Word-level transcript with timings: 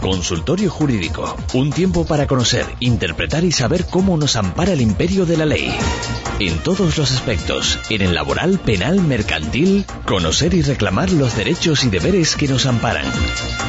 Consultorio 0.00 0.70
Jurídico. 0.70 1.36
Un 1.54 1.70
tiempo 1.70 2.04
para 2.06 2.26
conocer, 2.26 2.64
interpretar 2.80 3.44
y 3.44 3.52
saber 3.52 3.86
cómo 3.86 4.16
nos 4.16 4.36
ampara 4.36 4.72
el 4.72 4.80
imperio 4.80 5.26
de 5.26 5.36
la 5.36 5.46
ley. 5.46 5.70
En 6.38 6.58
todos 6.58 6.96
los 6.96 7.12
aspectos, 7.12 7.78
en 7.90 8.00
el 8.02 8.14
laboral, 8.14 8.58
penal, 8.58 9.00
mercantil, 9.00 9.84
conocer 10.06 10.54
y 10.54 10.62
reclamar 10.62 11.10
los 11.10 11.36
derechos 11.36 11.84
y 11.84 11.90
deberes 11.90 12.34
que 12.34 12.48
nos 12.48 12.66
amparan. 12.66 13.06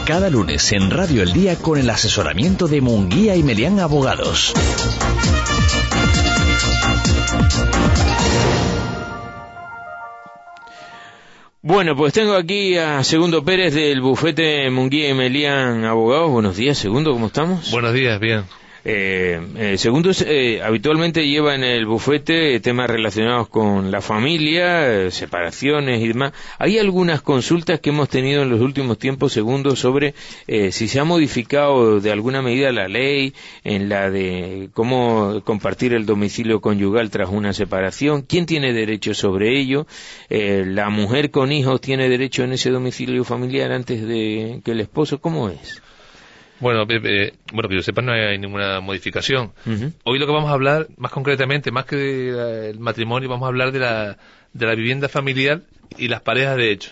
Cada 0.05 0.29
lunes 0.29 0.71
en 0.71 0.89
Radio 0.89 1.23
El 1.23 1.33
Día 1.33 1.57
con 1.57 1.77
el 1.77 1.89
asesoramiento 1.89 2.67
de 2.67 2.81
Munguía 2.81 3.35
y 3.35 3.43
Melián 3.43 3.79
Abogados. 3.79 4.53
Bueno, 11.63 11.95
pues 11.95 12.11
tengo 12.11 12.33
aquí 12.33 12.75
a 12.75 13.03
Segundo 13.03 13.45
Pérez 13.45 13.75
del 13.75 14.01
bufete 14.01 14.67
Munguía 14.71 15.09
y 15.09 15.13
Melián 15.13 15.85
Abogados. 15.85 16.31
Buenos 16.31 16.57
días, 16.57 16.75
Segundo, 16.75 17.11
¿cómo 17.11 17.27
estamos? 17.27 17.70
Buenos 17.70 17.93
días, 17.93 18.20
bien. 18.20 18.45
Eh, 18.84 19.40
eh, 19.58 19.77
segundo, 19.77 20.10
eh, 20.26 20.62
habitualmente 20.63 21.27
lleva 21.27 21.54
en 21.54 21.63
el 21.63 21.85
bufete 21.85 22.60
temas 22.62 22.90
relacionados 22.90 23.48
con 23.48 23.91
la 23.91 24.01
familia, 24.01 25.05
eh, 25.05 25.12
separaciones 25.12 26.01
y 26.01 26.07
demás. 26.07 26.34
Hay 26.57 26.79
algunas 26.79 27.21
consultas 27.21 27.79
que 27.79 27.91
hemos 27.91 28.10
tenido 28.10 28.41
en 28.41 28.49
los 28.49 28.60
últimos 28.60 28.98
tiempos, 28.98 29.34
segundo, 29.34 29.76
sobre 29.76 30.15
si 30.48 30.88
se 30.88 30.99
ha 30.99 31.04
modificado 31.04 31.99
de 31.99 32.12
alguna 32.12 32.41
medida 32.41 32.71
la 32.71 32.88
ley 32.88 33.34
en 33.63 33.90
la 33.90 34.10
de 34.10 34.70
cómo 34.73 35.41
compartir 35.43 35.93
el 35.93 36.05
domicilio 36.05 36.62
conyugal 36.62 37.10
tras 37.10 37.29
una 37.29 37.54
separación, 37.54 38.23
quién 38.23 38.45
tiene 38.45 38.73
derecho 38.73 39.13
sobre 39.13 39.57
ello, 39.60 39.88
la 40.29 40.90
mujer 40.90 41.32
con 41.32 41.51
hijos 41.51 41.82
tiene 41.82 42.10
derecho 42.10 42.43
en 42.43 42.54
ese 42.54 42.70
domicilio 42.70 43.23
familiar 43.23 43.71
antes 43.71 44.05
de 44.05 44.62
que 44.63 44.71
el 44.71 44.82
esposo, 44.82 45.21
¿cómo 45.21 45.49
es? 45.49 45.82
Bueno, 46.62 46.85
eh, 46.87 47.34
bueno, 47.51 47.67
que 47.67 47.76
yo 47.76 47.81
sepa 47.81 48.01
no 48.01 48.13
hay 48.13 48.37
ninguna 48.37 48.79
modificación. 48.79 49.51
Hoy 50.04 50.20
lo 50.20 50.27
que 50.27 50.31
vamos 50.31 50.51
a 50.51 50.54
hablar, 50.54 50.87
más 50.98 51.12
concretamente, 51.12 51.71
más 51.71 51.85
que 51.85 51.95
del 51.95 52.79
matrimonio, 52.79 53.27
vamos 53.27 53.45
a 53.45 53.49
hablar 53.49 53.71
de 53.71 53.79
la, 53.79 54.17
de 54.54 54.65
la 54.65 54.76
vivienda 54.76 55.09
familiar 55.09 55.62
y 55.98 56.07
las 56.07 56.21
parejas 56.21 56.55
de 56.57 56.71
hecho. 56.71 56.91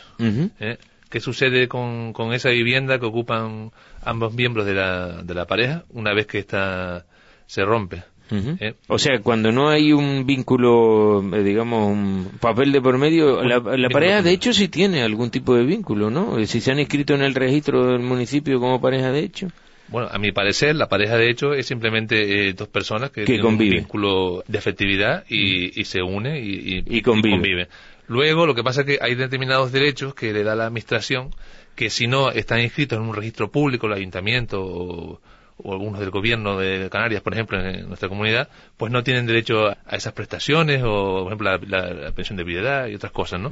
¿eh? 0.60 0.78
¿Qué 1.10 1.20
sucede 1.20 1.68
con, 1.68 2.14
con 2.14 2.34
esa 2.34 2.50
vivienda 2.50 3.00
que 3.00 3.06
ocupan 3.06 3.72
ambos 4.04 4.34
miembros 4.34 4.66
de 4.66 4.74
la, 4.74 5.22
de 5.24 5.34
la 5.34 5.46
pareja 5.46 5.84
una 5.90 6.14
vez 6.14 6.26
que 6.26 6.40
esta 6.40 7.06
se 7.46 7.64
rompe? 7.64 8.04
¿Eh? 8.32 8.74
O 8.88 8.98
sea, 9.00 9.20
cuando 9.22 9.52
no 9.52 9.70
hay 9.70 9.92
un 9.94 10.26
vínculo, 10.26 11.24
eh, 11.36 11.44
digamos, 11.44 11.92
un 11.92 12.30
papel 12.40 12.72
de 12.72 12.82
por 12.82 12.98
medio, 12.98 13.44
la, 13.44 13.60
la 13.60 13.90
pareja 13.90 14.22
de 14.22 14.32
hecho 14.32 14.54
sí 14.54 14.68
tiene 14.68 15.02
algún 15.02 15.30
tipo 15.32 15.56
de 15.56 15.64
vínculo, 15.64 16.10
¿no? 16.10 16.38
Eh, 16.38 16.46
Si 16.48 16.62
se 16.62 16.72
han 16.72 16.80
inscrito 16.80 17.14
en 17.16 17.22
el 17.22 17.34
registro 17.36 17.88
del 17.92 18.00
municipio 18.02 18.60
como 18.60 18.80
pareja 18.82 19.12
de 19.12 19.20
hecho. 19.20 19.48
Bueno, 19.88 20.08
a 20.12 20.20
mi 20.20 20.32
parecer, 20.32 20.76
la 20.76 20.88
pareja 20.88 21.18
de 21.18 21.32
hecho 21.32 21.54
es 21.54 21.66
simplemente 21.66 22.50
eh, 22.50 22.54
dos 22.54 22.68
personas 22.68 23.10
que, 23.10 23.22
Que 23.22 23.26
tienen 23.34 23.48
un 23.48 23.58
vínculo 23.58 24.44
de 24.48 24.58
afectividad 24.60 25.24
y, 25.28 25.80
y 25.82 25.86
se 25.86 26.04
unen 26.04 26.36
y, 26.36 26.50
y- 26.50 26.84
Y 26.86 27.02
conviven. 27.02 27.40
conviven. 27.40 27.68
Luego, 28.08 28.46
lo 28.46 28.54
que 28.54 28.64
pasa 28.64 28.82
es 28.82 28.88
que 28.88 29.00
hay 29.02 29.16
determinados 29.16 29.72
derechos 29.72 30.14
que 30.14 30.32
le 30.34 30.44
da 30.44 30.56
la 30.56 30.66
administración 30.68 31.30
que 31.76 31.90
si 31.90 32.08
no 32.08 32.30
están 32.32 32.60
inscritos 32.60 33.00
en 33.00 33.06
un 33.06 33.16
registro 33.16 33.50
público, 33.52 33.88
el 33.88 33.94
ayuntamiento 33.94 34.62
o, 34.64 35.22
o 35.62 35.74
algunos 35.74 36.00
del 36.00 36.10
gobierno 36.10 36.58
de 36.58 36.90
Canarias, 36.90 37.22
por 37.22 37.34
ejemplo, 37.34 37.60
en 37.64 37.88
nuestra 37.88 38.10
comunidad, 38.10 38.48
pues 38.78 38.92
no 38.92 39.04
tienen 39.04 39.26
derecho 39.26 39.68
a 39.68 39.78
esas 39.96 40.14
prestaciones 40.14 40.82
o, 40.84 41.24
por 41.24 41.28
ejemplo, 41.28 41.50
la, 41.52 41.60
la- 41.68 41.94
la 41.94 42.12
pensión 42.12 42.38
de 42.38 42.44
viudedad 42.44 42.88
y 42.88 42.96
otras 42.96 43.12
cosas, 43.12 43.40
¿no? 43.40 43.52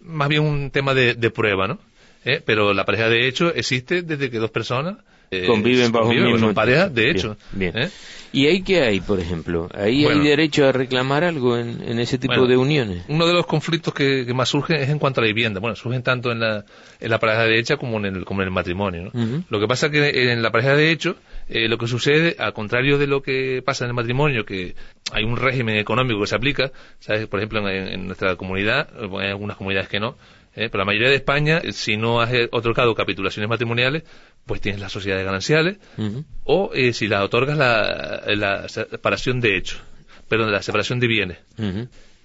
Más 0.00 0.28
bien 0.28 0.42
un 0.42 0.70
tema 0.70 0.94
de, 0.94 1.14
de 1.14 1.30
prueba, 1.30 1.66
¿no? 1.66 1.78
¿Eh? 2.24 2.42
Pero 2.44 2.72
la 2.74 2.84
pareja 2.84 3.08
de 3.08 3.28
hecho 3.28 3.54
existe 3.54 4.02
desde 4.02 4.28
que 4.30 4.38
dos 4.38 4.50
personas 4.50 4.96
eh, 5.30 5.46
Conviven 5.46 5.92
bajo 5.92 6.06
un 6.06 6.10
conviven, 6.10 6.32
mismo 6.32 6.46
son 6.48 6.54
pareja 6.54 6.88
de 6.88 7.10
hecho. 7.10 7.36
bien. 7.52 7.76
¿eh? 7.78 7.90
¿Y 8.32 8.46
ahí 8.46 8.62
qué 8.62 8.80
hay, 8.82 9.00
por 9.00 9.20
ejemplo? 9.20 9.68
¿Ahí 9.74 10.02
Bueno. 10.04 10.20
hay 10.22 10.26
derecho 10.28 10.66
a 10.66 10.72
reclamar 10.72 11.22
algo 11.22 11.56
en, 11.58 11.82
en 11.82 11.98
ese 11.98 12.18
tipo 12.18 12.32
Bueno, 12.34 12.46
de 12.48 12.56
uniones? 12.56 13.04
Uno 13.08 13.26
de 13.26 13.32
los 13.34 13.46
conflictos 13.46 13.92
que, 13.94 14.24
que 14.26 14.34
más 14.34 14.48
surgen 14.48 14.76
es 14.80 14.88
en 14.88 14.98
cuanto 14.98 15.20
a 15.20 15.24
la 15.24 15.28
vivienda. 15.28 15.60
Bueno, 15.60 15.76
surgen 15.76 16.02
tanto 16.02 16.32
en 16.32 16.40
la, 16.40 16.64
en 17.00 17.10
la 17.10 17.18
pareja 17.18 17.44
de 17.44 17.58
hecha 17.58 17.76
como 17.76 17.98
en 17.98 18.06
el, 18.06 18.24
como 18.24 18.40
en 18.42 18.48
el 18.48 18.52
matrimonio. 18.54 19.10
¿no? 19.12 19.44
Lo 19.48 19.60
que 19.60 19.66
pasa 19.68 19.86
es 19.86 19.92
que 19.92 20.32
en 20.32 20.42
la 20.42 20.50
pareja 20.50 20.74
de 20.74 20.90
hecho, 20.90 21.16
eh, 21.48 21.68
lo 21.68 21.78
que 21.78 21.86
sucede, 21.86 22.36
al 22.38 22.52
contrario 22.52 22.98
de 22.98 23.06
lo 23.06 23.22
que 23.22 23.62
pasa 23.64 23.84
en 23.84 23.90
el 23.90 23.94
matrimonio, 23.94 24.44
que 24.44 24.74
hay 25.12 25.24
un 25.24 25.36
régimen 25.36 25.76
económico 25.76 26.20
que 26.20 26.26
se 26.26 26.36
aplica, 26.36 26.72
¿sabes? 26.98 27.26
por 27.26 27.40
ejemplo, 27.40 27.66
en, 27.68 27.88
en 27.88 28.06
nuestra 28.06 28.36
comunidad, 28.36 28.88
hay 29.18 29.28
algunas 29.28 29.56
comunidades 29.56 29.88
que 29.88 30.00
no, 30.00 30.16
¿eh? 30.54 30.68
pero 30.70 30.78
la 30.78 30.84
mayoría 30.84 31.08
de 31.08 31.16
España, 31.16 31.60
si 31.72 31.96
no 31.96 32.20
has 32.20 32.30
otorgado 32.50 32.94
capitulaciones 32.94 33.48
matrimoniales, 33.48 34.04
pues 34.46 34.60
tienes 34.60 34.80
las 34.80 34.92
sociedades 34.92 35.24
gananciales, 35.24 35.78
o 36.44 36.70
eh, 36.74 36.92
si 36.92 37.06
la 37.06 37.24
otorgas 37.24 37.56
la, 37.56 38.22
la 38.26 38.68
separación 38.68 39.40
de 39.40 39.56
hecho, 39.56 39.78
perdón, 40.28 40.52
la 40.52 40.62
separación 40.62 41.00
de 41.00 41.06
bienes. 41.06 41.38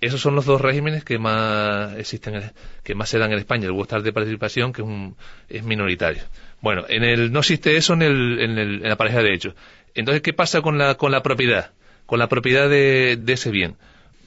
Esos 0.06 0.22
son 0.22 0.36
los 0.36 0.46
dos 0.46 0.60
regímenes 0.62 1.04
que 1.04 1.18
más 1.18 1.96
existen, 1.98 2.36
en- 2.36 2.52
que 2.84 2.96
más 2.96 3.10
se 3.10 3.18
dan 3.20 3.32
en 3.32 3.40
España. 3.40 3.66
El 3.66 3.72
Bienestar 3.72 4.02
de 4.04 4.14
participación, 4.14 4.74
que 4.74 4.82
es, 4.82 4.88
un, 4.88 5.16
es 5.50 5.64
minoritario. 5.64 6.24
Bueno, 6.62 6.84
en 6.90 7.04
el, 7.04 7.32
no 7.32 7.40
existe 7.40 7.76
eso 7.78 7.94
en, 7.94 8.02
el, 8.02 8.40
en, 8.40 8.58
el- 8.58 8.82
en 8.84 8.90
la 8.90 8.96
pareja 8.98 9.22
de 9.22 9.34
hecho. 9.34 9.56
Entonces, 9.96 10.22
¿qué 10.22 10.34
pasa 10.34 10.62
con 10.62 10.78
la, 10.78 10.96
con 10.96 11.12
la 11.12 11.22
propiedad? 11.24 11.72
Con 12.06 12.20
la 12.20 12.28
propiedad 12.28 12.70
de, 12.70 13.20
ese 13.28 13.50
bien. 13.52 13.76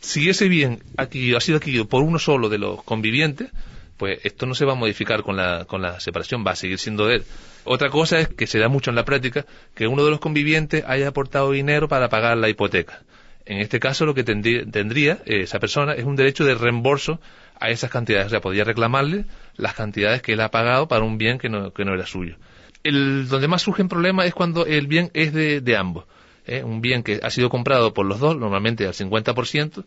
Si 0.01 0.29
ese 0.29 0.49
bien 0.49 0.83
ha 0.97 1.07
sido 1.41 1.57
adquirido 1.59 1.89
por 1.89 2.03
uno 2.03 2.19
solo 2.19 2.49
de 2.49 2.59
los 2.59 2.83
convivientes, 2.85 3.51
pues 3.97 4.19
esto 4.25 4.47
no 4.47 4.55
se 4.55 4.65
va 4.65 4.73
a 4.73 4.77
modificar 4.77 5.23
con 5.23 5.37
la, 5.37 5.65
con 5.65 5.83
la 5.83 5.99
separación, 6.01 6.45
va 6.47 6.53
a 6.53 6.57
seguir 6.57 6.79
siendo 6.79 7.07
de 7.07 7.17
él. 7.17 7.25
Otra 7.65 7.91
cosa 7.91 8.19
es 8.21 8.29
que 8.29 8.47
se 8.47 8.59
da 8.59 8.69
mucho 8.69 8.91
en 8.91 8.97
la 8.97 9.05
práctica 9.05 9.45
que 9.75 9.87
uno 9.89 10.05
de 10.05 10.11
los 10.11 10.21
convivientes 10.21 10.85
haya 10.87 11.09
aportado 11.09 11.51
dinero 11.51 11.89
para 11.89 12.09
pagar 12.09 12.37
la 12.37 12.49
hipoteca. 12.49 13.03
En 13.47 13.59
este 13.59 13.79
caso, 13.79 14.05
lo 14.05 14.15
que 14.15 14.25
tendría, 14.25 14.65
tendría, 14.67 15.23
eh, 15.25 15.43
esa 15.43 15.61
persona 15.61 15.95
es 15.95 16.05
un 16.05 16.17
derecho 16.17 16.45
de 16.45 16.57
reembolso 16.57 17.21
a 17.59 17.71
esas 17.71 17.91
cantidades. 17.91 18.27
O 18.27 18.31
sea, 18.31 18.41
podría 18.41 18.65
reclamarle 18.65 19.25
las 19.57 19.75
cantidades 19.75 20.21
que 20.21 20.33
él 20.33 20.41
ha 20.41 20.51
pagado 20.51 20.89
para 20.89 21.05
un 21.05 21.17
bien 21.17 21.39
que 21.39 21.49
no, 21.49 21.73
que 21.73 21.85
no 21.85 21.95
era 21.95 22.07
suyo. 22.07 22.37
El, 22.83 23.29
donde 23.29 23.49
más 23.49 23.63
surgen 23.63 23.89
problemas 23.89 24.27
es 24.27 24.35
cuando 24.35 24.67
el 24.67 24.89
bien 24.89 25.11
es 25.15 25.33
de, 25.33 25.61
de 25.61 25.77
ambos. 25.77 26.05
¿eh? 26.45 26.65
Un 26.65 26.81
bien 26.81 27.05
que 27.05 27.21
ha 27.23 27.31
sido 27.31 27.49
comprado 27.49 27.95
por 27.95 28.05
los 28.05 28.19
dos, 28.19 28.37
normalmente 28.37 28.85
al 28.85 28.95
50%, 28.95 29.85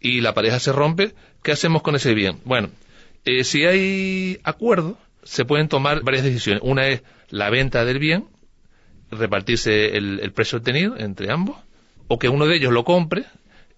y 0.00 0.22
la 0.22 0.32
pareja 0.32 0.58
se 0.58 0.72
rompe. 0.72 1.14
¿Qué 1.42 1.52
hacemos 1.52 1.82
con 1.82 1.94
ese 1.94 2.14
bien? 2.14 2.40
Bueno, 2.44 2.70
eh, 3.26 3.44
si 3.44 3.66
hay 3.66 4.40
acuerdo, 4.42 4.98
se 5.22 5.44
pueden 5.44 5.68
tomar 5.68 6.02
varias 6.02 6.24
decisiones. 6.24 6.62
Una 6.64 6.88
es 6.88 7.02
la 7.28 7.50
venta 7.50 7.84
del 7.84 7.98
bien, 7.98 8.26
repartirse 9.10 9.96
el, 9.98 10.20
el 10.20 10.32
precio 10.32 10.58
obtenido 10.58 10.96
entre 10.96 11.30
ambos, 11.30 11.56
o 12.12 12.18
que 12.18 12.28
uno 12.28 12.44
de 12.46 12.56
ellos 12.56 12.74
lo 12.74 12.84
compre 12.84 13.24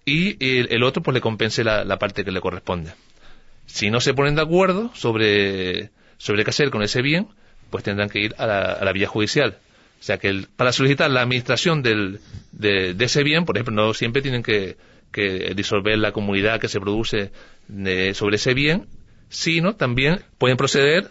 y 0.03 0.35
el, 0.59 0.83
otro 0.83 1.01
pues 1.01 1.13
le 1.15 1.21
compense 1.21 1.63
la, 1.63 1.97
parte 1.97 2.25
que 2.25 2.33
le 2.33 2.41
corresponde. 2.41 2.91
Si 3.65 3.89
no 3.89 4.01
se 4.01 4.13
ponen 4.13 4.35
de 4.35 4.41
acuerdo 4.41 4.91
sobre, 4.93 5.89
sobre 6.17 6.43
qué 6.43 6.49
hacer 6.49 6.69
con 6.69 6.83
ese 6.83 7.01
bien, 7.01 7.29
pues 7.69 7.85
tendrán 7.85 8.09
que 8.09 8.19
ir 8.19 8.35
a 8.37 8.45
la, 8.83 8.91
vía 8.91 9.07
judicial. 9.07 9.57
O 10.01 10.03
sea 10.03 10.17
que 10.17 10.27
el- 10.27 10.47
para 10.53 10.73
solicitar 10.73 11.09
la 11.09 11.21
administración 11.21 11.81
del, 11.81 12.19
de, 12.51 12.93
de 12.93 13.05
ese 13.05 13.23
bien, 13.23 13.45
por 13.45 13.55
ejemplo, 13.55 13.73
no 13.73 13.93
siempre 13.93 14.21
tienen 14.21 14.43
que, 14.43 14.75
que 15.13 15.53
disolver 15.55 15.97
la 15.97 16.11
comunidad 16.11 16.59
que 16.59 16.67
se 16.67 16.81
produce 16.81 17.31
sobre 18.13 18.35
ese 18.35 18.53
bien, 18.53 18.87
sino 19.29 19.75
también 19.77 20.19
pueden 20.37 20.57
proceder 20.57 21.09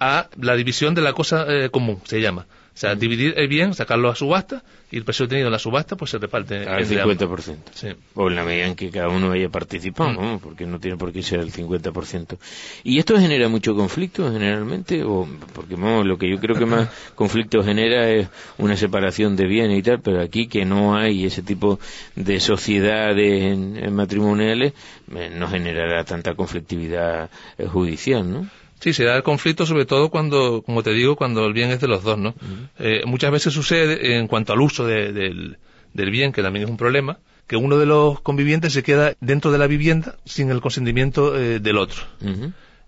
a 0.00 0.28
la 0.40 0.56
división 0.56 0.96
de 0.96 1.02
la 1.02 1.12
cosa 1.12 1.46
eh, 1.48 1.70
común, 1.70 2.00
se 2.04 2.20
llama. 2.20 2.46
O 2.74 2.76
sea, 2.76 2.96
dividir 2.96 3.34
el 3.36 3.46
bien, 3.46 3.72
sacarlo 3.72 4.10
a 4.10 4.16
subasta 4.16 4.64
y 4.90 4.96
el 4.96 5.04
precio 5.04 5.24
obtenido 5.26 5.46
en 5.46 5.52
la 5.52 5.60
subasta 5.60 5.94
pues 5.96 6.10
se 6.10 6.18
reparte 6.18 6.56
Al 6.66 6.82
entre 6.82 7.00
ambos. 7.00 7.16
50%. 7.18 7.56
Sí. 7.72 7.88
O 8.14 8.28
en 8.28 8.34
la 8.34 8.42
medida 8.44 8.66
en 8.66 8.74
que 8.74 8.90
cada 8.90 9.08
uno 9.10 9.30
haya 9.30 9.48
participado, 9.48 10.10
Mm. 10.10 10.16
¿no? 10.16 10.38
Porque 10.40 10.66
no 10.66 10.80
tiene 10.80 10.96
por 10.96 11.12
qué 11.12 11.22
ser 11.22 11.38
el 11.38 11.52
50%. 11.52 12.36
¿Y 12.82 12.98
esto 12.98 13.16
genera 13.16 13.48
mucho 13.48 13.76
conflicto 13.76 14.30
generalmente? 14.32 15.04
o 15.04 15.26
Porque 15.52 15.76
lo 15.76 16.18
que 16.18 16.28
yo 16.28 16.38
creo 16.40 16.56
que 16.56 16.66
más 16.66 16.88
conflicto 17.14 17.62
genera 17.62 18.10
es 18.10 18.28
una 18.58 18.76
separación 18.76 19.36
de 19.36 19.46
bienes 19.46 19.78
y 19.78 19.82
tal, 19.82 20.00
pero 20.00 20.20
aquí 20.20 20.48
que 20.48 20.64
no 20.64 20.96
hay 20.96 21.24
ese 21.26 21.42
tipo 21.42 21.78
de 22.16 22.40
sociedades 22.40 23.42
en- 23.52 23.76
en 23.76 23.94
matrimoniales, 23.94 24.72
eh, 25.14 25.30
no 25.32 25.46
generará 25.48 26.02
tanta 26.04 26.34
conflictividad 26.34 27.30
eh, 27.58 27.66
judicial, 27.66 28.28
¿no? 28.32 28.48
Sí, 28.84 28.92
se 28.92 29.04
da 29.04 29.16
el 29.16 29.22
conflicto 29.22 29.64
sobre 29.64 29.86
todo 29.86 30.10
cuando, 30.10 30.60
como 30.60 30.82
te 30.82 30.90
digo, 30.90 31.16
cuando 31.16 31.46
el 31.46 31.54
bien 31.54 31.70
es 31.70 31.80
de 31.80 31.88
los 31.88 32.02
dos, 32.02 32.18
¿no? 32.18 32.34
Eh, 32.78 33.00
muchas 33.06 33.32
veces 33.32 33.54
sucede 33.54 34.18
en 34.18 34.26
cuanto 34.26 34.52
al 34.52 34.60
uso 34.60 34.86
del, 34.86 35.56
bien, 35.94 36.32
que 36.32 36.42
también 36.42 36.66
es 36.66 36.70
un 36.70 36.76
problema, 36.76 37.18
que 37.46 37.56
uno 37.56 37.78
de 37.78 37.86
los 37.86 38.20
convivientes 38.20 38.74
se 38.74 38.82
queda 38.82 39.14
dentro 39.20 39.50
de 39.52 39.56
la 39.56 39.68
vivienda 39.68 40.16
sin 40.26 40.50
el 40.50 40.60
consentimiento 40.60 41.34
eh, 41.34 41.60
del 41.60 41.78
otro. 41.78 42.02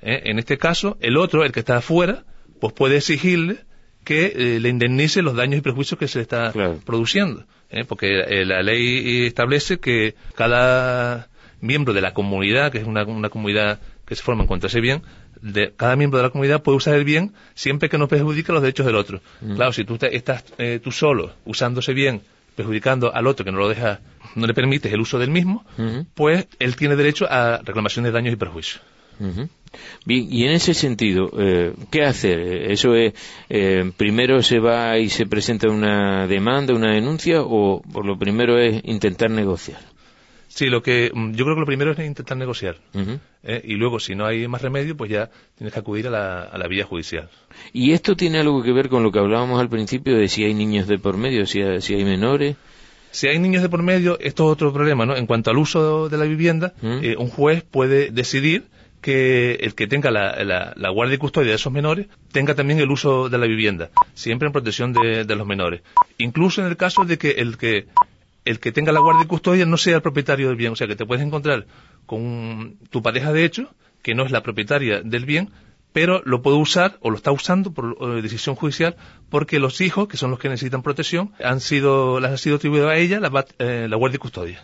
Eh, 0.02 0.20
en 0.24 0.38
este 0.38 0.58
caso, 0.58 0.98
el 1.00 1.16
otro, 1.16 1.44
el 1.44 1.52
que 1.52 1.60
está 1.60 1.78
afuera, 1.78 2.24
pues 2.60 2.74
puede 2.74 2.98
exigirle 2.98 3.60
que 4.04 4.58
le 4.60 4.68
indemnice 4.68 5.22
los 5.22 5.34
daños 5.34 5.56
y 5.56 5.62
prejuicios 5.62 5.98
que 5.98 6.08
se 6.08 6.18
le 6.18 6.22
está 6.24 6.52
produciendo. 6.84 7.46
porque 7.88 8.22
la 8.44 8.62
ley 8.62 9.24
establece 9.24 9.78
que 9.78 10.14
cada 10.34 11.30
miembro 11.62 11.94
de 11.94 12.02
la 12.02 12.12
comunidad, 12.12 12.70
que 12.70 12.78
es 12.78 12.86
una, 12.86 13.04
una 13.04 13.30
comunidad 13.30 13.80
que 14.06 14.14
se 14.14 14.22
forma 14.22 14.42
en 14.42 14.46
cuanto 14.46 14.66
a 14.66 14.68
ese 14.68 14.80
bien, 14.80 15.02
de, 15.40 15.72
cada 15.76 15.96
miembro 15.96 16.18
de 16.18 16.24
la 16.24 16.30
comunidad 16.30 16.62
puede 16.62 16.76
usar 16.76 16.94
el 16.94 17.04
bien 17.04 17.34
siempre 17.54 17.88
que 17.88 17.98
no 17.98 18.08
perjudique 18.08 18.52
los 18.52 18.62
derechos 18.62 18.86
del 18.86 18.96
otro. 18.96 19.20
Mm. 19.40 19.56
Claro, 19.56 19.72
si 19.72 19.84
tú 19.84 19.98
estás 20.00 20.44
eh, 20.58 20.80
tú 20.82 20.92
solo 20.92 21.32
usando 21.44 21.80
ese 21.80 21.92
bien, 21.92 22.22
perjudicando 22.54 23.14
al 23.14 23.26
otro 23.26 23.44
que 23.44 23.52
no 23.52 23.58
lo 23.58 23.68
deja, 23.68 24.00
no 24.34 24.46
le 24.46 24.54
permites 24.54 24.92
el 24.92 25.00
uso 25.00 25.18
del 25.18 25.30
mismo, 25.30 25.64
pues 26.14 26.46
él 26.58 26.74
tiene 26.76 26.96
derecho 26.96 27.26
a 27.28 27.58
reclamación 27.58 28.04
de 28.04 28.12
daños 28.12 28.32
y 28.32 28.36
perjuicios. 28.36 28.80
Bien, 30.04 30.26
y 30.30 30.44
en 30.44 30.52
ese 30.52 30.72
sentido, 30.74 31.30
eh, 31.38 31.74
¿qué 31.90 32.02
hacer? 32.04 32.38
¿Eso 32.70 32.94
es, 32.94 33.14
eh, 33.48 33.90
primero 33.96 34.42
se 34.42 34.58
va 34.58 34.98
y 34.98 35.08
se 35.08 35.26
presenta 35.26 35.68
una 35.68 36.26
demanda, 36.26 36.74
una 36.74 36.94
denuncia, 36.94 37.42
o 37.42 37.82
por 37.82 38.06
lo 38.06 38.18
primero 38.18 38.58
es 38.58 38.80
intentar 38.84 39.30
negociar? 39.30 39.80
Sí, 40.48 40.66
lo 40.66 40.82
que 40.82 41.10
mm, 41.12 41.32
yo 41.32 41.44
creo 41.44 41.56
que 41.56 41.60
lo 41.60 41.66
primero 41.66 41.92
es 41.92 41.98
intentar 41.98 42.36
negociar. 42.36 42.76
¿eh? 43.42 43.62
Y 43.64 43.74
luego, 43.74 44.00
si 44.00 44.14
no 44.14 44.26
hay 44.26 44.46
más 44.48 44.62
remedio, 44.62 44.96
pues 44.96 45.10
ya 45.10 45.30
tienes 45.56 45.72
que 45.72 45.80
acudir 45.80 46.06
a 46.08 46.10
la, 46.10 46.42
a 46.42 46.58
la, 46.58 46.66
vía 46.68 46.84
judicial. 46.84 47.28
¿Y 47.72 47.92
esto 47.92 48.16
tiene 48.16 48.38
algo 48.38 48.62
que 48.62 48.72
ver 48.72 48.88
con 48.88 49.02
lo 49.02 49.12
que 49.12 49.18
hablábamos 49.18 49.60
al 49.60 49.68
principio 49.68 50.16
de 50.16 50.28
si 50.28 50.44
hay 50.44 50.54
niños 50.54 50.86
de 50.86 50.98
por 50.98 51.16
medio, 51.16 51.46
si 51.46 51.62
hay, 51.62 51.80
si 51.80 51.94
hay 51.94 52.04
menores? 52.04 52.56
Si 53.10 53.28
hay 53.28 53.38
niños 53.38 53.62
de 53.62 53.68
por 53.68 53.82
medio, 53.82 54.18
esto 54.20 54.46
es 54.46 54.52
otro 54.52 54.72
problema, 54.72 55.06
¿no? 55.06 55.16
En 55.16 55.26
cuanto 55.26 55.50
al 55.50 55.56
uso 55.56 56.08
de 56.08 56.18
la 56.18 56.24
vivienda, 56.24 56.74
eh, 56.82 57.16
un 57.18 57.28
juez 57.28 57.62
puede 57.62 58.10
decidir 58.10 58.64
que 59.00 59.54
el 59.54 59.74
que 59.74 59.86
tenga 59.86 60.10
la, 60.10 60.44
la, 60.76 60.90
guardia 60.90 61.14
y 61.14 61.18
custodia 61.18 61.50
de 61.50 61.54
esos 61.54 61.72
menores 61.72 62.08
tenga 62.32 62.54
también 62.54 62.80
el 62.80 62.90
uso 62.90 63.28
de 63.28 63.38
la 63.38 63.46
vivienda, 63.46 63.90
siempre 64.14 64.48
en 64.48 64.52
protección 64.52 64.92
de, 64.92 65.24
de 65.24 65.36
los 65.36 65.46
menores. 65.46 65.82
Incluso 66.18 66.60
en 66.60 66.66
el 66.66 66.76
caso 66.76 67.04
de 67.04 67.16
que 67.16 67.30
el 67.30 67.56
que 67.56 67.86
el 68.46 68.60
que 68.60 68.72
tenga 68.72 68.92
la 68.92 69.00
guardia 69.00 69.24
y 69.24 69.28
custodia 69.28 69.66
no 69.66 69.76
sea 69.76 69.96
el 69.96 70.02
propietario 70.02 70.48
del 70.48 70.56
bien. 70.56 70.72
O 70.72 70.76
sea, 70.76 70.86
que 70.86 70.96
te 70.96 71.04
puedes 71.04 71.24
encontrar 71.24 71.66
con 72.06 72.78
tu 72.90 73.02
pareja 73.02 73.32
de 73.32 73.44
hecho, 73.44 73.74
que 74.02 74.14
no 74.14 74.24
es 74.24 74.30
la 74.30 74.42
propietaria 74.42 75.02
del 75.02 75.26
bien, 75.26 75.50
pero 75.96 76.20
lo 76.26 76.42
puede 76.42 76.58
usar 76.58 76.98
o 77.00 77.08
lo 77.08 77.16
está 77.16 77.32
usando 77.32 77.72
por 77.72 77.96
eh, 77.98 78.20
decisión 78.20 78.54
judicial 78.54 78.96
porque 79.30 79.58
los 79.58 79.80
hijos, 79.80 80.08
que 80.08 80.18
son 80.18 80.30
los 80.30 80.38
que 80.38 80.50
necesitan 80.50 80.82
protección, 80.82 81.32
han 81.42 81.60
sido, 81.60 82.20
las 82.20 82.32
ha 82.32 82.36
sido 82.36 82.56
atribuido 82.56 82.90
a 82.90 82.98
ella 82.98 83.18
la, 83.18 83.46
eh, 83.58 83.86
la 83.88 83.96
guardia 83.96 84.16
y 84.16 84.18
custodia. 84.18 84.62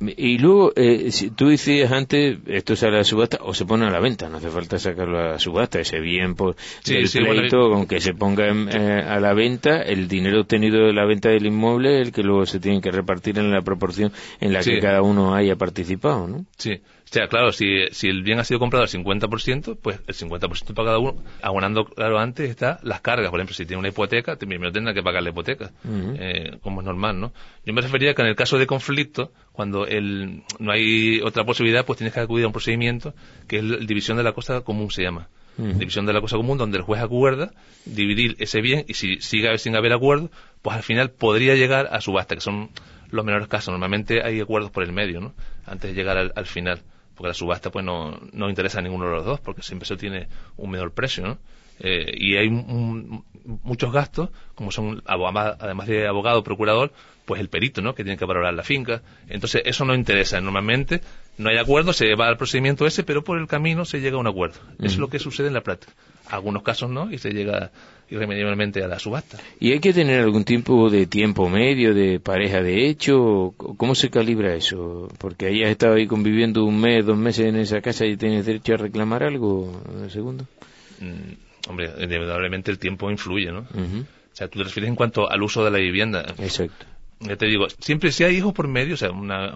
Y 0.00 0.38
luego, 0.38 0.72
eh, 0.74 1.12
si 1.12 1.30
tú 1.30 1.48
decías 1.48 1.92
antes, 1.92 2.38
esto 2.46 2.74
sale 2.76 2.94
a 2.94 2.98
la 2.98 3.04
subasta 3.04 3.40
o 3.42 3.52
se 3.52 3.66
pone 3.66 3.86
a 3.86 3.90
la 3.90 4.00
venta, 4.00 4.30
no 4.30 4.38
hace 4.38 4.48
falta 4.48 4.78
sacarlo 4.78 5.18
a 5.18 5.28
la 5.32 5.38
subasta, 5.38 5.78
ese 5.78 6.00
bien 6.00 6.34
por 6.34 6.56
el 6.86 7.08
pleito, 7.08 7.70
con 7.70 7.86
que 7.86 8.00
se 8.00 8.14
ponga 8.14 8.46
eh, 8.48 9.02
a 9.06 9.20
la 9.20 9.34
venta, 9.34 9.82
el 9.82 10.08
dinero 10.08 10.40
obtenido 10.40 10.86
de 10.86 10.94
la 10.94 11.04
venta 11.04 11.28
del 11.28 11.44
inmueble, 11.44 12.00
el 12.00 12.10
que 12.10 12.22
luego 12.22 12.46
se 12.46 12.58
tiene 12.58 12.80
que 12.80 12.90
repartir 12.90 13.38
en 13.38 13.52
la 13.52 13.60
proporción 13.60 14.12
en 14.40 14.54
la 14.54 14.60
que 14.62 14.80
cada 14.80 15.02
uno 15.02 15.34
haya 15.34 15.56
participado, 15.56 16.26
¿no? 16.26 16.46
Sí. 16.56 16.80
O 17.10 17.12
sea, 17.12 17.26
claro, 17.26 17.50
si, 17.50 17.88
si 17.90 18.06
el 18.06 18.22
bien 18.22 18.38
ha 18.38 18.44
sido 18.44 18.60
comprado 18.60 18.84
al 18.84 18.88
50%, 18.88 19.76
pues 19.82 19.98
el 20.06 20.14
50% 20.14 20.74
para 20.74 20.90
cada 20.90 20.98
uno, 21.00 21.16
abonando, 21.42 21.84
claro, 21.84 22.20
antes 22.20 22.48
está 22.48 22.78
las 22.84 23.00
cargas. 23.00 23.30
Por 23.30 23.40
ejemplo, 23.40 23.52
si 23.52 23.66
tiene 23.66 23.80
una 23.80 23.88
hipoteca, 23.88 24.36
primero 24.36 24.70
tendrá 24.70 24.94
que 24.94 25.02
pagar 25.02 25.24
la 25.24 25.30
hipoteca, 25.30 25.72
eh, 25.84 26.58
como 26.62 26.82
es 26.82 26.84
normal, 26.84 27.18
¿no? 27.18 27.32
Yo 27.66 27.74
me 27.74 27.80
refería 27.80 28.14
que 28.14 28.22
en 28.22 28.28
el 28.28 28.36
caso 28.36 28.58
de 28.58 28.68
conflicto, 28.68 29.32
cuando 29.50 29.88
el, 29.88 30.44
no 30.60 30.70
hay 30.70 31.20
otra 31.20 31.42
posibilidad, 31.42 31.84
pues 31.84 31.96
tienes 31.98 32.14
que 32.14 32.20
acudir 32.20 32.44
a 32.44 32.46
un 32.46 32.52
procedimiento 32.52 33.12
que 33.48 33.56
es 33.56 33.64
la 33.64 33.78
división 33.78 34.16
de 34.16 34.22
la 34.22 34.30
cosa 34.30 34.60
común, 34.60 34.92
se 34.92 35.02
llama. 35.02 35.28
División 35.58 36.06
de 36.06 36.12
la 36.12 36.20
cosa 36.20 36.36
común, 36.36 36.58
donde 36.58 36.78
el 36.78 36.84
juez 36.84 37.02
acuerda 37.02 37.50
dividir 37.84 38.36
ese 38.38 38.60
bien 38.60 38.84
y 38.86 38.94
si 38.94 39.20
sigue 39.20 39.58
sin 39.58 39.74
haber 39.74 39.92
acuerdo, 39.92 40.30
pues 40.62 40.76
al 40.76 40.84
final 40.84 41.10
podría 41.10 41.56
llegar 41.56 41.88
a 41.90 42.00
subasta, 42.00 42.36
que 42.36 42.40
son 42.40 42.70
los 43.10 43.24
menores 43.24 43.48
casos. 43.48 43.72
Normalmente 43.72 44.22
hay 44.24 44.40
acuerdos 44.40 44.70
por 44.70 44.84
el 44.84 44.92
medio, 44.92 45.20
¿no? 45.20 45.34
Antes 45.66 45.90
de 45.90 45.96
llegar 45.96 46.16
al 46.16 46.46
final 46.46 46.82
porque 47.20 47.28
la 47.28 47.34
subasta 47.34 47.70
pues 47.70 47.84
no, 47.84 48.18
no 48.32 48.48
interesa 48.48 48.78
a 48.78 48.82
ninguno 48.82 49.04
de 49.04 49.16
los 49.16 49.26
dos, 49.26 49.40
porque 49.40 49.60
siempre 49.60 49.86
se 49.86 49.98
tiene 49.98 50.26
un 50.56 50.70
menor 50.70 50.92
precio, 50.92 51.22
¿no? 51.22 51.38
Eh, 51.78 52.14
y 52.16 52.38
hay 52.38 52.48
muchos 52.48 53.92
gastos, 53.92 54.30
como 54.54 54.70
son, 54.70 55.02
además 55.04 55.86
de 55.86 56.08
abogado, 56.08 56.42
procurador, 56.42 56.94
pues 57.26 57.42
el 57.42 57.50
perito, 57.50 57.82
¿no? 57.82 57.94
Que 57.94 58.04
tiene 58.04 58.16
que 58.16 58.24
valorar 58.24 58.54
la 58.54 58.62
finca. 58.62 59.02
Entonces, 59.28 59.60
eso 59.66 59.84
no 59.84 59.94
interesa. 59.94 60.40
Normalmente 60.40 61.02
no 61.36 61.50
hay 61.50 61.58
acuerdo, 61.58 61.92
se 61.92 62.14
va 62.14 62.26
al 62.26 62.38
procedimiento 62.38 62.86
ese, 62.86 63.04
pero 63.04 63.22
por 63.22 63.38
el 63.38 63.46
camino 63.46 63.84
se 63.84 64.00
llega 64.00 64.16
a 64.16 64.20
un 64.20 64.26
acuerdo. 64.26 64.58
Eso 64.78 64.94
es 64.94 64.98
lo 64.98 65.10
que 65.10 65.18
sucede 65.18 65.48
en 65.48 65.54
la 65.54 65.60
práctica. 65.60 65.92
Algunos 66.30 66.62
casos 66.62 66.90
no, 66.90 67.10
y 67.12 67.18
se 67.18 67.30
llega 67.30 67.70
irremediablemente 68.10 68.82
a 68.82 68.88
la 68.88 68.98
subasta. 68.98 69.38
¿Y 69.58 69.72
hay 69.72 69.80
que 69.80 69.92
tener 69.92 70.20
algún 70.20 70.44
tipo 70.44 70.90
de 70.90 71.06
tiempo 71.06 71.48
medio 71.48 71.94
de 71.94 72.18
pareja 72.20 72.60
de 72.62 72.88
hecho? 72.88 73.54
¿Cómo 73.56 73.94
se 73.94 74.10
calibra 74.10 74.54
eso? 74.54 75.08
Porque 75.18 75.46
ahí 75.46 75.62
has 75.62 75.70
estado 75.70 75.94
ahí 75.94 76.06
conviviendo 76.06 76.64
un 76.64 76.80
mes, 76.80 77.06
dos 77.06 77.16
meses 77.16 77.46
en 77.46 77.56
esa 77.56 77.80
casa 77.80 78.04
y 78.06 78.16
tienes 78.16 78.46
derecho 78.46 78.74
a 78.74 78.78
reclamar 78.78 79.22
algo, 79.22 79.80
segundo. 80.08 80.46
Mm, 81.00 81.68
hombre, 81.68 81.90
indudablemente 82.00 82.70
el 82.70 82.78
tiempo 82.78 83.10
influye, 83.10 83.52
¿no? 83.52 83.60
O 83.60 84.36
sea, 84.36 84.48
tú 84.48 84.58
te 84.58 84.64
refieres 84.64 84.88
en 84.88 84.96
cuanto 84.96 85.30
al 85.30 85.42
uso 85.42 85.64
de 85.64 85.70
la 85.70 85.78
vivienda. 85.78 86.34
Exacto. 86.38 86.86
Ya 87.20 87.36
te 87.36 87.46
digo, 87.46 87.68
siempre 87.78 88.12
si 88.12 88.24
hay 88.24 88.36
hijos 88.36 88.54
por 88.54 88.66
medio, 88.66 88.94
o 88.94 88.96
sea, 88.96 89.10
una, 89.10 89.54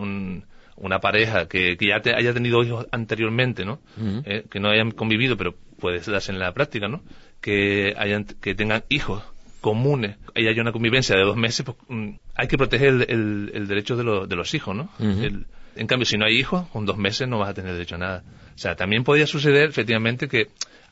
una 0.76 1.00
pareja 1.00 1.47
que, 1.47 1.76
ya 1.81 2.03
haya 2.17 2.35
tenido 2.35 2.62
hijos 2.62 2.87
anteriormente, 2.91 3.65
¿no? 3.65 3.81
Eh, 4.25 4.44
que 4.50 4.61
no 4.61 4.69
hayan 4.71 4.91
convivido, 4.91 5.37
pero 5.37 5.55
puede 5.79 6.00
darse 6.00 6.32
en 6.32 6.38
la 6.38 6.53
práctica, 6.53 6.88
¿no? 6.88 7.03
que, 7.44 7.94
hayan, 7.99 8.25
que 8.25 8.55
tengan 8.55 8.85
hijos 8.88 9.23
comunes 9.61 10.17
y 10.35 10.47
haya 10.47 10.62
una 10.62 10.73
convivencia 10.73 11.15
de 11.15 11.25
dos 11.25 11.37
meses, 11.37 11.67
pues, 11.67 11.76
mm, 11.88 12.15
hay 12.35 12.49
que 12.49 12.56
proteger 12.56 13.05
el, 13.06 13.69
derecho 13.69 13.97
de, 13.97 14.26
de, 14.26 14.35
los 14.37 14.55
hijos, 14.55 14.75
¿no? 14.75 14.88
en 14.99 15.87
cambio, 15.87 16.06
si 16.06 16.17
no 16.17 16.25
hay 16.25 16.38
hijos, 16.38 16.67
con 16.69 16.87
dos 16.87 16.97
meses 16.97 17.29
no 17.29 17.38
vas 17.38 17.50
a 17.50 17.55
tener 17.55 17.73
derecho 17.73 17.97
a 17.97 17.99
nada. 17.99 18.25
O 18.55 18.59
sea, 18.59 18.77
también 18.77 19.05
podría 19.05 19.27
suceder, 19.27 19.69
efectivamente, 19.69 20.27
que 20.27 20.49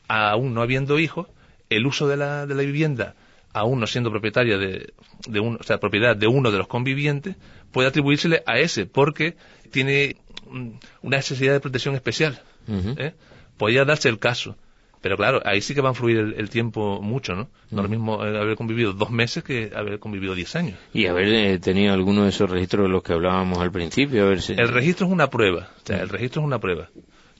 aún 0.07 0.53
no 0.53 0.61
habiendo 0.61 0.99
hijos, 0.99 1.27
el 1.69 1.87
uso 1.87 2.07
de 2.07 2.17
la, 2.17 2.45
de 2.45 2.53
la 2.53 2.61
vivienda, 2.61 3.15
aún 3.53 3.79
no 3.79 3.87
siendo 3.87 4.11
propietaria 4.11 4.57
de, 4.57 4.93
de 5.27 5.39
un, 5.39 5.57
o 5.59 5.63
sea, 5.63 5.79
propiedad 5.79 6.15
de 6.15 6.27
uno 6.27 6.51
de 6.51 6.57
los 6.57 6.67
convivientes, 6.67 7.35
puede 7.71 7.87
atribuírsele 7.87 8.43
a 8.45 8.59
ese, 8.59 8.85
porque 8.85 9.35
tiene 9.71 10.17
mm, 10.49 10.69
una 11.03 11.17
necesidad 11.17 11.53
de 11.53 11.59
protección 11.59 11.95
especial. 11.95 12.41
¿eh? 12.67 13.13
Podría 13.57 13.85
darse 13.85 14.09
el 14.09 14.19
caso. 14.19 14.55
Pero 15.01 15.17
claro, 15.17 15.41
ahí 15.43 15.59
sí 15.59 15.75
que 15.75 15.81
va 15.81 15.89
a 15.89 15.91
influir 15.91 16.33
el, 16.37 16.49
tiempo 16.49 17.01
mucho, 17.01 17.35
¿no? 17.35 17.49
No 17.71 17.81
es 17.81 17.83
lo 17.83 17.89
mismo 17.89 18.25
eh, 18.25 18.39
haber 18.39 18.55
convivido 18.55 18.93
dos 18.93 19.11
meses 19.11 19.43
que 19.43 19.69
haber 19.75 19.99
convivido 19.99 20.33
diez 20.33 20.55
años. 20.55 20.79
Y 20.93 21.07
haber 21.07 21.27
eh, 21.27 21.59
tenido 21.59 21.93
alguno 21.93 22.23
de 22.23 22.29
esos 22.29 22.49
registros 22.49 22.85
de 22.85 22.89
los 22.89 23.03
que 23.03 23.11
hablábamos 23.11 23.57
al 23.57 23.69
principio. 23.69 24.23
A 24.23 24.29
ver 24.29 24.39
El 24.47 24.69
registro 24.69 25.07
es 25.07 25.11
una 25.11 25.29
prueba. 25.29 25.71
O 25.83 25.85
sea, 25.85 26.01
el 26.01 26.07
registro 26.07 26.41
es 26.41 26.45
una 26.45 26.59
prueba. 26.59 26.87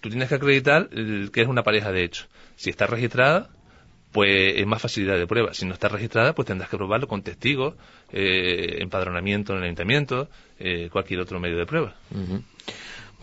Tú 0.02 0.10
tienes 0.10 0.28
que 0.28 0.36
acreditar 0.36 0.90
que 0.90 1.42
es 1.42 1.48
una 1.48 1.64
pareja 1.64 1.94
de 1.94 2.04
hecho. 2.04 2.26
Si 2.58 2.70
está 2.70 2.86
registrada, 2.86 3.50
pues 4.14 4.54
es 4.56 4.66
más 4.66 4.82
facilidad 4.82 5.18
de 5.18 5.28
prueba. 5.28 5.54
Si 5.54 5.66
no 5.66 5.74
está 5.74 5.90
registrada, 5.90 6.34
pues 6.34 6.48
tendrás 6.48 6.70
que 6.70 6.78
probarlo 6.78 7.08
con 7.08 7.22
testigos, 7.22 7.74
eh, 8.14 8.78
empadronamiento 8.80 9.52
en 9.54 9.60
el 9.60 9.64
ayuntamiento, 9.66 10.30
cualquier 10.92 11.20
otro 11.20 11.42
medio 11.42 11.58
de 11.58 11.66
prueba. 11.66 11.94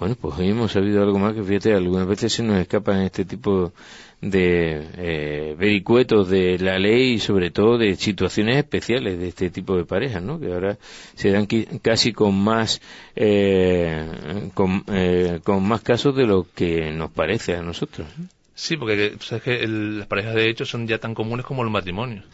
Bueno, 0.01 0.17
pues 0.19 0.39
hoy 0.39 0.49
hemos 0.49 0.73
sabido 0.73 1.03
algo 1.03 1.19
más 1.19 1.35
que 1.35 1.43
fíjate, 1.43 1.75
algunas 1.75 2.07
veces 2.07 2.33
se 2.33 2.43
nos 2.43 2.59
escapan 2.59 3.03
este 3.03 3.27
tipo 3.27 3.75
de 4.23 4.87
eh, 4.97 5.57
vericuetos 5.59 6.31
de 6.31 6.59
la 6.59 6.79
ley 6.79 7.13
y 7.13 7.19
sobre 7.19 7.51
todo 7.51 7.77
de 7.77 7.97
situaciones 7.97 8.57
especiales 8.57 9.19
de 9.19 9.29
este 9.29 9.51
tipo 9.51 9.77
de 9.77 9.85
parejas, 9.85 10.23
¿no? 10.23 10.41
Que 10.41 10.55
ahora 10.55 10.79
se 11.15 11.31
dan 11.31 11.47
casi 11.83 12.15
con 12.15 12.35
más 12.35 12.81
eh, 13.15 14.51
con, 14.55 14.85
eh, 14.89 15.41
con, 15.45 15.69
más 15.69 15.83
casos 15.83 16.17
de 16.17 16.27
lo 16.27 16.47
que 16.55 16.91
nos 16.93 17.11
parece 17.11 17.57
a 17.57 17.63
nosotros. 17.63 18.07
Sí, 18.55 18.77
porque 18.77 19.17
sabes 19.21 19.43
que 19.43 19.67
las 19.67 20.07
parejas 20.07 20.35
de 20.35 20.51
hecho 20.51 20.65
son 20.65 20.87
ya 20.87 20.99
tan 20.99 21.15
comunes 21.15 21.47
como 21.47 21.63
los 21.65 21.73
matrimonios. 21.73 22.25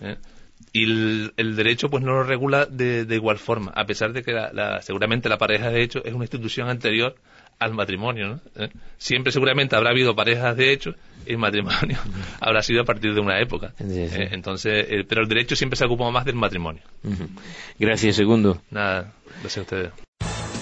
¿eh? 0.00 0.16
y 0.72 0.84
el, 0.84 1.56
derecho 1.56 1.88
pues 1.88 2.02
no 2.02 2.12
lo 2.12 2.24
regula 2.24 2.66
de, 2.66 3.06
igual 3.10 3.38
forma, 3.38 3.72
a 3.74 3.86
pesar 3.86 4.12
de 4.12 4.22
que 4.22 4.32
la, 4.32 4.82
seguramente 4.82 5.28
la 5.28 5.38
pareja 5.38 5.70
de 5.70 5.82
hecho 5.82 6.04
es 6.04 6.12
una 6.12 6.24
institución 6.24 6.68
anterior 6.68 7.14
al 7.60 7.74
matrimonio. 7.74 8.28
¿no? 8.28 8.64
¿Eh? 8.64 8.70
Siempre 8.98 9.32
seguramente 9.32 9.76
habrá 9.76 9.90
habido 9.90 10.16
parejas 10.16 10.56
de 10.56 10.72
hecho 10.72 10.94
el 11.26 11.38
matrimonio 11.38 11.98
habrá 12.40 12.62
sido 12.62 12.82
a 12.82 12.84
partir 12.84 13.14
de 13.14 13.20
una 13.20 13.40
época. 13.40 13.72
¿eh? 13.78 14.30
entonces, 14.32 14.86
eh, 14.88 15.04
pero 15.08 15.22
el 15.22 15.28
derecho 15.28 15.54
siempre 15.54 15.76
se 15.76 15.84
ha 15.84 15.86
ocupado 15.86 16.10
más 16.10 16.24
del 16.24 16.34
matrimonio. 16.34 16.82
Gracias, 17.78 18.16
segundo. 18.16 18.60
Nada, 18.70 19.12
gracias 19.40 19.58
a 19.58 19.60
ustedes. 19.62 20.03